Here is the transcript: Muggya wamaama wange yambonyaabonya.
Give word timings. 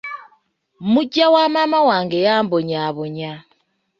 Muggya 0.93 1.27
wamaama 1.33 1.79
wange 1.89 2.17
yambonyaabonya. 2.27 3.31